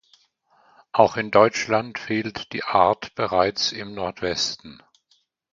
Auch 0.93 1.15
in 1.15 1.29
Deutschland 1.29 1.99
fehlt 1.99 2.53
die 2.53 2.63
Art 2.63 3.13
bereits 3.13 3.71
im 3.71 3.93
Nordwesten. 3.93 4.81